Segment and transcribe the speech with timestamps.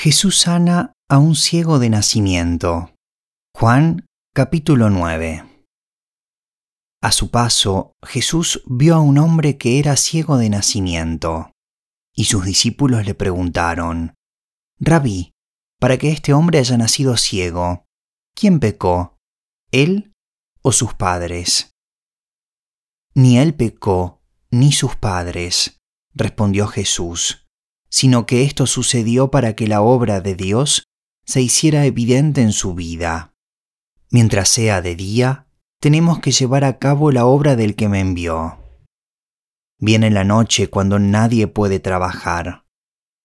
[0.00, 2.94] Jesús sana a un ciego de nacimiento.
[3.52, 5.44] Juan capítulo 9.
[7.02, 11.50] A su paso, Jesús vio a un hombre que era ciego de nacimiento,
[12.14, 14.14] y sus discípulos le preguntaron,
[14.78, 15.32] Rabí,
[15.80, 17.84] para que este hombre haya nacido ciego,
[18.36, 19.16] ¿quién pecó,
[19.72, 20.12] él
[20.62, 21.72] o sus padres?
[23.16, 24.22] Ni él pecó,
[24.52, 25.80] ni sus padres,
[26.14, 27.47] respondió Jesús
[27.90, 30.84] sino que esto sucedió para que la obra de Dios
[31.24, 33.34] se hiciera evidente en su vida.
[34.10, 35.46] Mientras sea de día,
[35.80, 38.58] tenemos que llevar a cabo la obra del que me envió.
[39.78, 42.64] Viene la noche cuando nadie puede trabajar.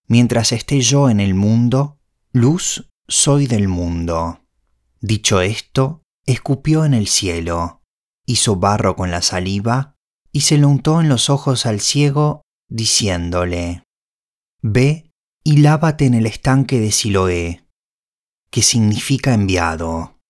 [0.08, 2.00] Mientras esté yo en el mundo,
[2.31, 4.41] luz soy del mundo.
[5.00, 7.81] Dicho esto, escupió en el cielo,
[8.25, 9.95] hizo barro con la saliva
[10.31, 13.83] y se lo untó en los ojos al ciego, diciéndole,
[14.66, 15.11] Ve
[15.44, 17.67] y lávate en el estanque de Siloé,
[18.50, 20.22] que significa enviado.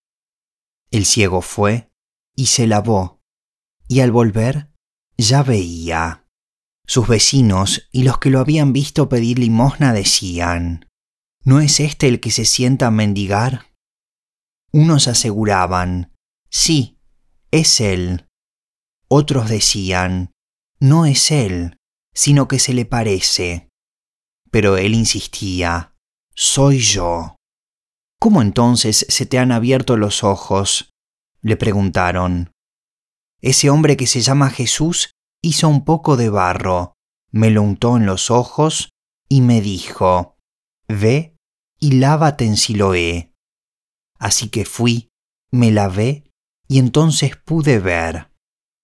[0.89, 1.91] El ciego fue
[2.35, 3.21] y se lavó,
[3.87, 4.71] y al volver
[5.19, 6.25] ya veía.
[6.87, 10.89] Sus vecinos y los que lo habían visto pedir limosna decían,
[11.43, 13.71] ¿no es este el que se sienta a mendigar?
[14.71, 16.11] Unos aseguraban,
[16.49, 16.97] sí,
[17.51, 18.25] es él.
[19.07, 20.31] Otros decían,
[20.79, 21.77] no es él,
[22.15, 23.69] sino que se le parece
[24.53, 25.95] pero él insistía,
[26.35, 27.37] soy yo.
[28.19, 30.91] ¿Cómo entonces se te han abierto los ojos?
[31.41, 32.51] le preguntaron.
[33.41, 35.09] Ese hombre que se llama Jesús
[35.41, 36.93] hizo un poco de barro,
[37.31, 38.89] me lo untó en los ojos
[39.27, 40.37] y me dijo,
[40.87, 41.35] Ve
[41.79, 43.33] y lávate en Siloé.
[44.19, 45.09] Así que fui,
[45.51, 46.31] me lavé
[46.67, 48.31] y entonces pude ver.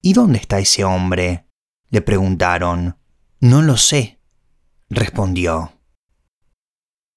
[0.02, 1.45] ¿Y dónde está ese hombre?
[1.92, 2.97] le preguntaron.
[3.40, 4.19] No lo sé,
[4.89, 5.73] respondió.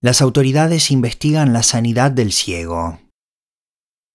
[0.02, 3.00] Las autoridades investigan la sanidad del ciego.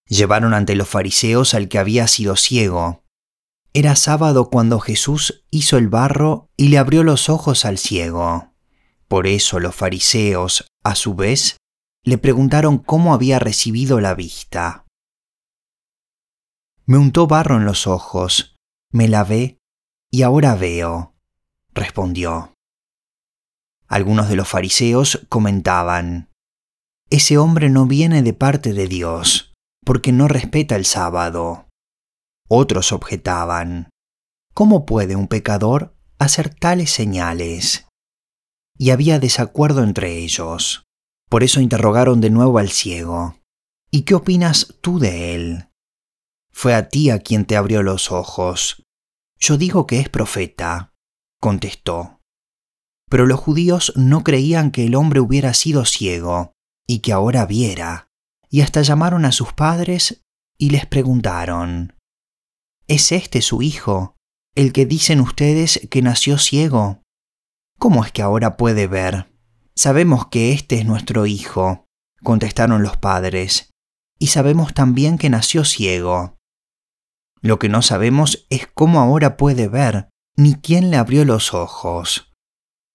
[0.06, 3.04] Llevaron ante los fariseos al que había sido ciego.
[3.74, 8.54] Era sábado cuando Jesús hizo el barro y le abrió los ojos al ciego.
[9.08, 11.56] Por eso los fariseos, a su vez,
[12.04, 14.86] le preguntaron cómo había recibido la vista.
[16.86, 18.56] Me untó barro en los ojos,
[18.90, 19.58] me lavé
[20.10, 21.14] y ahora veo,
[21.74, 22.57] respondió.
[23.88, 26.28] Algunos de los fariseos comentaban,
[27.10, 29.54] Ese hombre no viene de parte de Dios,
[29.84, 31.68] porque no respeta el sábado.
[32.48, 33.88] Otros objetaban,
[34.52, 37.86] ¿cómo puede un pecador hacer tales señales?
[38.76, 40.84] Y había desacuerdo entre ellos.
[41.30, 43.38] Por eso interrogaron de nuevo al ciego,
[43.90, 45.68] ¿y qué opinas tú de él?
[46.52, 48.82] Fue a ti a quien te abrió los ojos.
[49.38, 50.92] Yo digo que es profeta,
[51.40, 52.17] contestó.
[53.08, 56.52] Pero los judíos no creían que el hombre hubiera sido ciego
[56.86, 58.08] y que ahora viera,
[58.50, 60.24] y hasta llamaron a sus padres
[60.58, 61.94] y les preguntaron,
[62.86, 64.16] ¿Es este su hijo,
[64.54, 67.02] el que dicen ustedes que nació ciego?
[67.78, 69.30] ¿Cómo es que ahora puede ver?
[69.76, 71.84] Sabemos que este es nuestro hijo,
[72.22, 73.70] contestaron los padres,
[74.18, 76.38] y sabemos también que nació ciego.
[77.40, 82.27] Lo que no sabemos es cómo ahora puede ver, ni quién le abrió los ojos.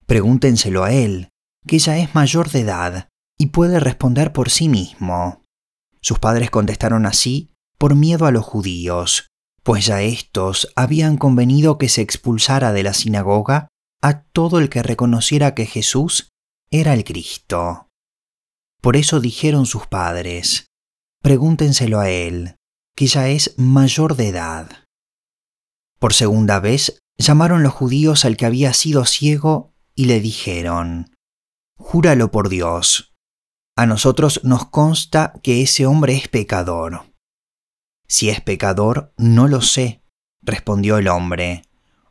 [0.06, 1.30] Pregúntenselo a él,
[1.66, 5.42] que ya es mayor de edad y puede responder por sí mismo.
[6.00, 9.28] Sus padres contestaron así por miedo a los judíos,
[9.62, 13.68] pues ya éstos habían convenido que se expulsara de la sinagoga
[14.02, 16.28] a todo el que reconociera que Jesús
[16.70, 17.88] era el Cristo.
[18.82, 20.66] Por eso dijeron sus padres,
[21.22, 22.56] pregúntenselo a él,
[22.94, 24.84] que ya es mayor de edad.
[25.98, 31.14] Por segunda vez llamaron los judíos al que había sido ciego y le dijeron,
[31.76, 33.14] Júralo por Dios,
[33.76, 37.12] a nosotros nos consta que ese hombre es pecador.
[38.06, 40.02] Si es pecador, no lo sé,
[40.42, 41.62] respondió el hombre.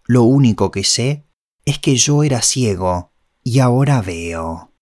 [0.06, 1.25] Lo único que sé
[1.65, 3.13] es que yo era ciego
[3.44, 4.74] y ahora veo.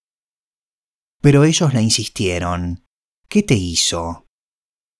[1.21, 2.83] Pero ellos le insistieron,
[3.29, 4.25] ¿qué te hizo?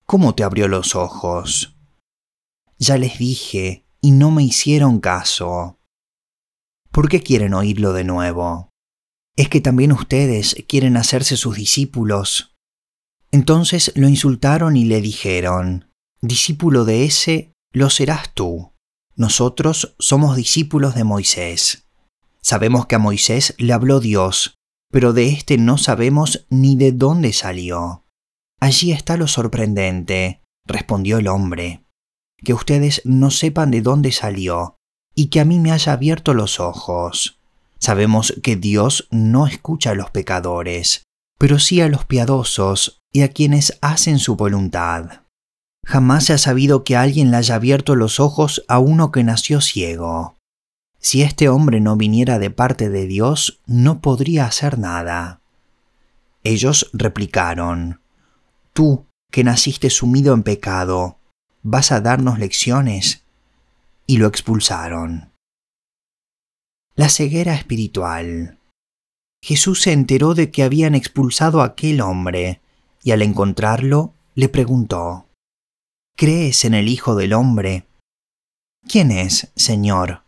[0.06, 1.76] ¿Cómo te abrió los ojos?
[2.78, 5.80] Ya les dije y no me hicieron caso.
[6.92, 8.70] ¿Por qué quieren oírlo de nuevo?
[9.38, 12.58] ¿Es que también ustedes quieren hacerse sus discípulos?
[13.32, 15.90] Entonces lo insultaron y le dijeron,
[16.22, 18.74] Discípulo de ese, lo serás tú.
[19.16, 21.88] Nosotros somos discípulos de Moisés.
[22.42, 24.56] Sabemos que a Moisés le habló Dios,
[24.92, 28.06] pero de éste no sabemos ni de dónde salió.
[28.60, 31.86] Allí está lo sorprendente, respondió el hombre,
[32.44, 34.81] que ustedes no sepan de dónde salió
[35.16, 37.40] y que a mí me haya abierto los ojos.
[37.80, 41.04] Sabemos que Dios no escucha a los pecadores,
[41.40, 45.22] pero sí a los piadosos y a quienes hacen su voluntad.
[45.86, 49.62] Jamás se ha sabido que alguien le haya abierto los ojos a uno que nació
[49.62, 50.36] ciego.
[51.00, 55.42] Si este hombre no viniera de parte de Dios, no podría hacer nada.
[56.44, 58.02] Ellos replicaron,
[58.74, 61.18] Tú, que naciste sumido en pecado,
[61.64, 63.21] ¿vas a darnos lecciones?
[64.06, 65.32] Y lo expulsaron.
[66.96, 68.60] La ceguera espiritual.
[69.44, 72.62] Jesús se enteró de que habían expulsado a aquel hombre,
[73.04, 75.28] y al encontrarlo, le preguntó,
[76.16, 77.88] ¿Crees en el Hijo del Hombre?
[78.88, 80.24] ¿Quién es, Señor?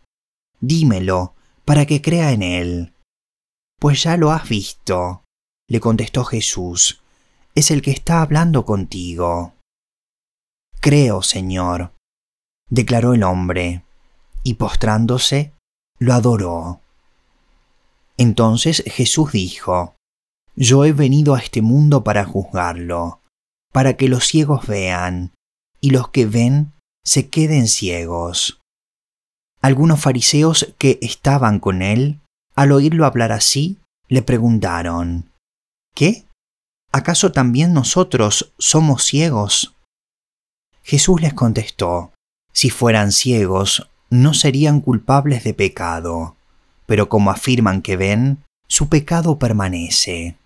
[0.60, 1.36] Dímelo,
[1.66, 2.94] para que crea en él.
[3.80, 5.24] Pues ya lo has visto,
[5.68, 7.04] le contestó Jesús,
[7.56, 9.54] es el que está hablando contigo.
[10.80, 11.94] Creo, Señor,
[12.70, 13.84] declaró el hombre,
[14.44, 15.54] y postrándose,
[16.00, 16.82] lo adoró.
[18.18, 19.96] Entonces Jesús dijo,
[20.56, 23.22] Yo he venido a este mundo para juzgarlo,
[23.72, 25.34] para que los ciegos vean,
[25.82, 26.74] y los que ven
[27.04, 28.62] se queden ciegos.
[29.62, 32.20] Algunos fariseos que estaban con él,
[32.56, 35.32] al oírlo hablar así, le preguntaron,
[35.96, 36.26] ¿Qué?
[36.92, 39.76] ¿Acaso también nosotros somos ciegos?
[40.84, 42.13] Jesús les contestó,
[42.54, 46.36] Si fueran ciegos, no serían culpables de pecado,
[46.86, 50.38] pero como afirman que ven, su pecado permanece.